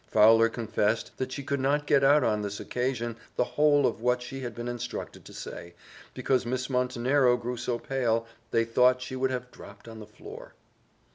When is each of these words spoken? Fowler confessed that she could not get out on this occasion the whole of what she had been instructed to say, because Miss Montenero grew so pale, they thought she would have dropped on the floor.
Fowler 0.07 0.49
confessed 0.49 1.11
that 1.17 1.31
she 1.31 1.43
could 1.43 1.59
not 1.59 1.85
get 1.85 2.03
out 2.03 2.23
on 2.23 2.41
this 2.41 2.59
occasion 2.59 3.15
the 3.35 3.43
whole 3.43 3.85
of 3.85 4.01
what 4.01 4.19
she 4.23 4.39
had 4.39 4.55
been 4.55 4.67
instructed 4.67 5.23
to 5.25 5.31
say, 5.31 5.75
because 6.15 6.43
Miss 6.43 6.71
Montenero 6.71 7.37
grew 7.37 7.55
so 7.55 7.77
pale, 7.77 8.25
they 8.49 8.65
thought 8.65 9.03
she 9.03 9.15
would 9.15 9.29
have 9.29 9.51
dropped 9.51 9.87
on 9.87 9.99
the 9.99 10.07
floor. 10.07 10.55